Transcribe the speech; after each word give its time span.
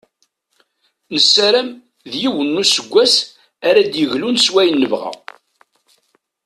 Nessaram 1.13 1.69
d 2.11 2.11
yiwen 2.21 2.49
n 2.55 2.61
useggas 2.63 3.15
ara 3.67 3.81
d-yeglun 3.83 4.37
s 4.45 4.47
wayen 4.53 4.79
nebɣa. 4.81 5.11